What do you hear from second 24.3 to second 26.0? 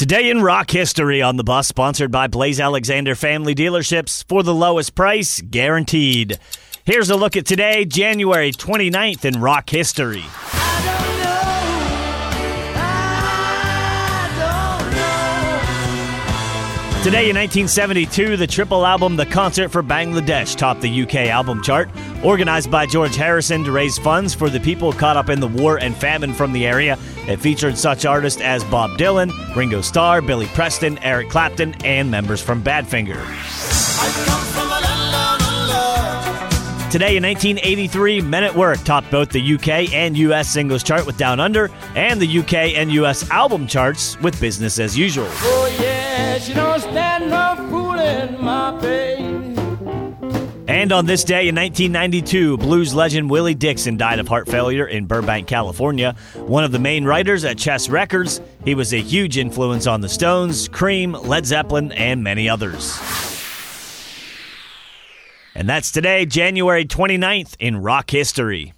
for the people caught up in the war and